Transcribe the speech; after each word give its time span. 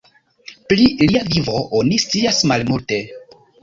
Pli 0.71 0.87
lia 1.03 1.23
vivo 1.35 1.61
oni 1.83 2.03
scias 2.07 2.45
malmulte. 2.55 3.05